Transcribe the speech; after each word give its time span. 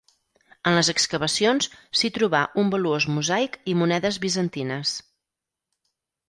En 0.69 0.77
les 0.77 0.87
excavacions, 0.93 1.67
s'hi 1.99 2.11
trobà 2.15 2.41
un 2.63 2.71
valuós 2.77 3.07
mosaic 3.19 3.59
i 3.73 3.77
monedes 3.83 4.19
bizantines. 4.25 4.97